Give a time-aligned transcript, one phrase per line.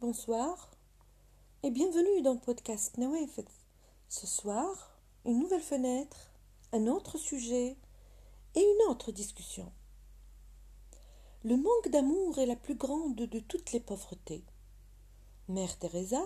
[0.00, 0.70] bonsoir
[1.62, 3.40] et bienvenue dans le podcast Nawef.
[4.10, 6.30] Ce soir, une nouvelle fenêtre,
[6.72, 7.76] un autre sujet
[8.54, 9.72] et une autre discussion.
[11.44, 14.44] Le manque d'amour est la plus grande de toutes les pauvretés.
[15.48, 16.22] Mère Teresa,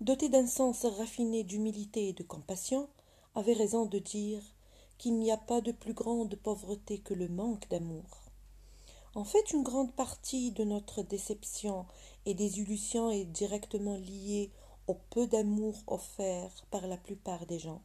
[0.00, 2.88] dotée d'un sens raffiné d'humilité et de compassion,
[3.36, 4.42] avait raison de dire
[4.98, 8.23] qu'il n'y a pas de plus grande pauvreté que le manque d'amour.
[9.16, 11.86] En fait, une grande partie de notre déception
[12.26, 14.50] et désillusion est directement liée
[14.88, 17.82] au peu d'amour offert par la plupart des gens.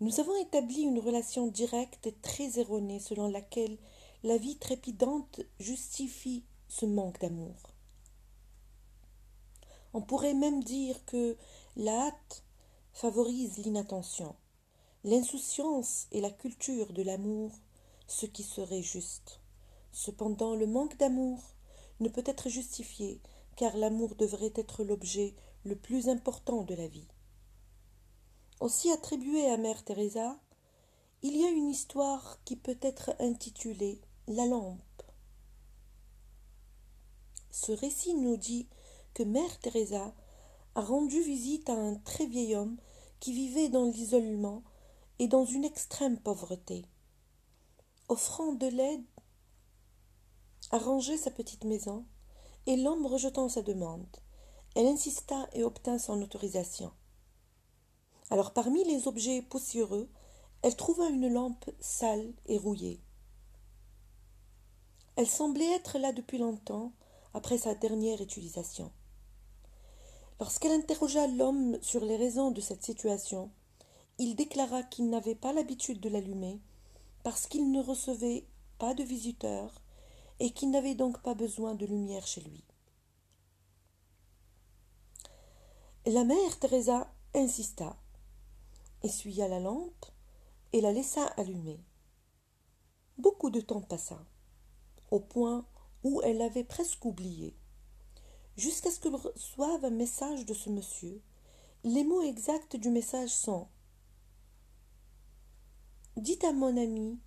[0.00, 3.78] Nous avons établi une relation directe et très erronée selon laquelle
[4.24, 7.54] la vie trépidante justifie ce manque d'amour.
[9.94, 11.36] On pourrait même dire que
[11.76, 12.44] la hâte
[12.92, 14.34] favorise l'inattention,
[15.04, 17.52] l'insouciance et la culture de l'amour
[18.06, 19.40] ce qui serait juste.
[19.92, 21.38] Cependant, le manque d'amour
[22.00, 23.20] ne peut être justifié,
[23.56, 25.34] car l'amour devrait être l'objet
[25.64, 27.08] le plus important de la vie.
[28.60, 30.38] Aussi attribué à Mère Teresa,
[31.22, 35.02] il y a une histoire qui peut être intitulée La lampe.
[37.50, 38.66] Ce récit nous dit
[39.14, 40.14] que Mère Teresa
[40.74, 42.78] a rendu visite à un très vieil homme
[43.20, 44.62] qui vivait dans l'isolement
[45.18, 46.84] et dans une extrême pauvreté
[48.12, 49.06] offrant de l'aide
[50.70, 52.04] à ranger sa petite maison,
[52.66, 54.06] et l'homme rejetant sa demande,
[54.76, 56.92] elle insista et obtint son autorisation.
[58.28, 60.10] Alors parmi les objets poussiéreux,
[60.60, 63.00] elle trouva une lampe sale et rouillée.
[65.16, 66.92] Elle semblait être là depuis longtemps,
[67.32, 68.92] après sa dernière utilisation.
[70.38, 73.50] Lorsqu'elle interrogea l'homme sur les raisons de cette situation,
[74.18, 76.60] il déclara qu'il n'avait pas l'habitude de l'allumer
[77.22, 78.46] parce qu'il ne recevait
[78.78, 79.80] pas de visiteurs
[80.40, 82.64] et qu'il n'avait donc pas besoin de lumière chez lui.
[86.06, 87.96] La mère Teresa insista,
[89.02, 90.06] essuya la lampe
[90.72, 91.78] et la laissa allumer.
[93.18, 94.18] Beaucoup de temps passa,
[95.12, 95.64] au point
[96.02, 97.56] où elle l'avait presque oublié,
[98.56, 101.22] jusqu'à ce qu'elle reçoive un message de ce monsieur.
[101.84, 103.68] Les mots exacts du message sont
[106.18, 107.18] Dites à mon ami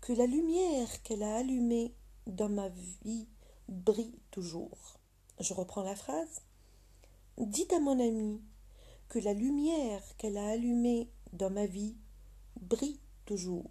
[0.00, 1.94] que la lumière qu'elle a allumée
[2.26, 3.28] dans ma vie
[3.68, 4.98] brille toujours.
[5.38, 6.42] Je reprends la phrase.
[7.38, 8.42] Dites à mon ami
[9.08, 11.96] que la lumière qu'elle a allumée dans ma vie
[12.60, 13.70] brille toujours.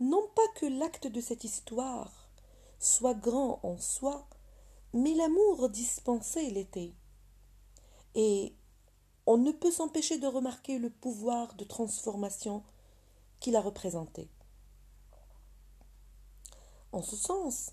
[0.00, 2.30] Non pas que l'acte de cette histoire
[2.78, 4.26] soit grand en soi,
[4.94, 6.94] mais l'amour dispensé l'était.
[8.14, 8.54] Et
[9.26, 12.62] on ne peut s'empêcher de remarquer le pouvoir de transformation
[13.40, 14.28] qu'il a représenté.
[16.92, 17.70] En ce sens,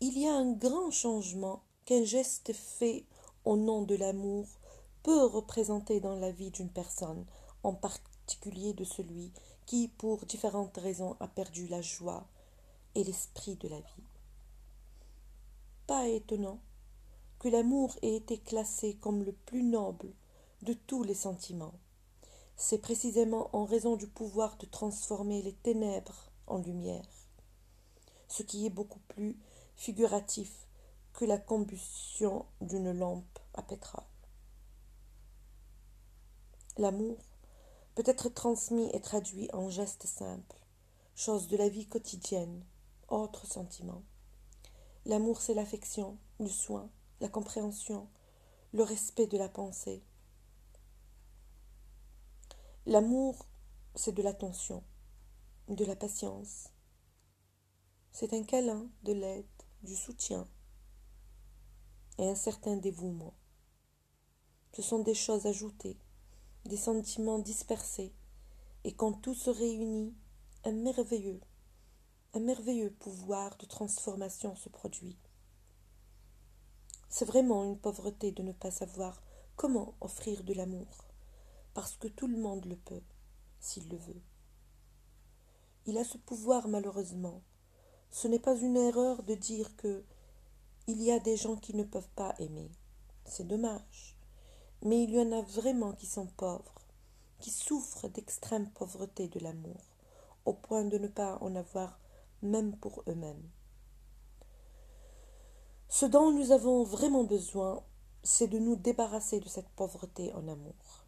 [0.00, 3.04] il y a un grand changement qu'un geste fait
[3.44, 4.46] au nom de l'amour
[5.02, 7.24] peut représenter dans la vie d'une personne,
[7.62, 9.32] en particulier de celui
[9.66, 12.26] qui, pour différentes raisons, a perdu la joie
[12.94, 14.04] et l'esprit de la vie.
[15.86, 16.58] Pas étonnant
[17.38, 20.12] que l'amour ait été classé comme le plus noble
[20.62, 21.74] de tous les sentiments.
[22.56, 27.06] C'est précisément en raison du pouvoir de transformer les ténèbres en lumière,
[28.28, 29.38] ce qui est beaucoup plus
[29.76, 30.66] figuratif
[31.12, 34.04] que la combustion d'une lampe à pétrole.
[36.78, 37.16] L'amour
[37.94, 40.60] peut être transmis et traduit en gestes simples,
[41.14, 42.62] choses de la vie quotidienne,
[43.08, 44.02] autres sentiments.
[45.06, 46.90] L'amour, c'est l'affection, le soin,
[47.20, 48.08] la compréhension,
[48.74, 50.02] le respect de la pensée,
[52.88, 53.48] L'amour,
[53.96, 54.84] c'est de l'attention,
[55.66, 56.68] de la patience.
[58.12, 59.44] C'est un câlin, de l'aide,
[59.82, 60.46] du soutien
[62.18, 63.34] et un certain dévouement.
[64.72, 65.98] Ce sont des choses ajoutées,
[66.64, 68.14] des sentiments dispersés,
[68.84, 70.14] et quand tout se réunit,
[70.62, 71.40] un merveilleux,
[72.34, 75.18] un merveilleux pouvoir de transformation se produit.
[77.08, 79.24] C'est vraiment une pauvreté de ne pas savoir
[79.56, 81.05] comment offrir de l'amour
[81.76, 83.02] parce que tout le monde le peut,
[83.60, 84.22] s'il le veut.
[85.84, 87.42] Il a ce pouvoir malheureusement.
[88.10, 90.02] Ce n'est pas une erreur de dire que
[90.86, 92.70] il y a des gens qui ne peuvent pas aimer.
[93.26, 94.16] C'est dommage.
[94.84, 96.86] Mais il y en a vraiment qui sont pauvres,
[97.40, 99.82] qui souffrent d'extrême pauvreté de l'amour,
[100.46, 102.00] au point de ne pas en avoir
[102.40, 103.50] même pour eux-mêmes.
[105.90, 107.84] Ce dont nous avons vraiment besoin,
[108.22, 111.05] c'est de nous débarrasser de cette pauvreté en amour.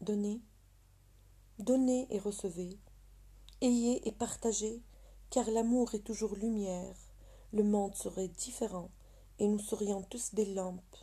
[0.00, 0.40] Donnez,
[1.58, 2.78] donnez et recevez,
[3.60, 4.82] ayez et partagez,
[5.30, 6.96] car l'amour est toujours lumière,
[7.52, 8.90] le monde serait différent
[9.38, 10.96] et nous serions tous des lampes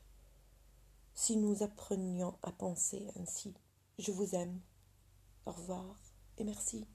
[1.17, 3.55] si nous apprenions à penser ainsi.
[3.97, 4.59] Je vous aime.
[5.47, 5.95] Au revoir
[6.37, 6.85] et merci.